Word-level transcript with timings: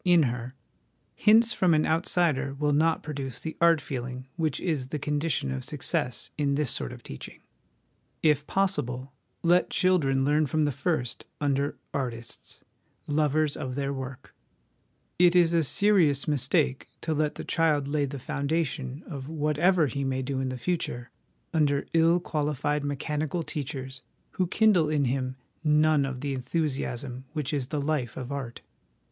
in 0.03 0.23
her, 0.23 0.55
hints 1.13 1.53
from 1.53 1.75
an 1.75 1.85
outsider 1.85 2.55
will 2.55 2.73
not 2.73 3.03
produce 3.03 3.39
the 3.39 3.55
art 3.61 3.79
feeling 3.79 4.27
which 4.35 4.59
is 4.59 4.87
the 4.87 4.97
condition 4.97 5.51
of 5.51 5.63
success 5.63 6.31
in 6.39 6.55
this 6.55 6.71
sort 6.71 6.91
of 6.91 7.03
teaching. 7.03 7.39
If 8.23 8.47
possible, 8.47 9.13
let 9.43 9.69
the 9.69 9.73
children 9.75 10.25
learn 10.25 10.47
from 10.47 10.65
the 10.65 10.71
first 10.71 11.27
under 11.39 11.77
artists, 11.93 12.63
lovers 13.05 13.55
of 13.55 13.75
their 13.75 13.93
work: 13.93 14.33
it 15.19 15.35
is 15.35 15.53
a 15.53 15.61
serious 15.61 16.27
mistake 16.27 16.89
to 17.01 17.13
let 17.13 17.35
the 17.35 17.45
child 17.45 17.87
lay 17.87 18.05
the 18.05 18.17
foundation 18.17 19.03
of 19.05 19.29
whatever 19.29 19.85
he 19.85 20.03
may 20.03 20.23
do 20.23 20.39
in 20.39 20.49
the 20.49 20.57
future 20.57 21.11
under 21.53 21.85
ill 21.93 22.19
qualified 22.19 22.83
mechanical 22.83 23.43
teachers, 23.43 24.01
who 24.31 24.47
kindle 24.47 24.89
in 24.89 25.05
him 25.05 25.35
none 25.63 26.05
of 26.07 26.21
the 26.21 26.33
enthusiasm 26.33 27.25
which 27.33 27.53
is 27.53 27.67
the 27.67 27.79
life 27.79 28.17
of 28.17 28.31
art. 28.31 28.61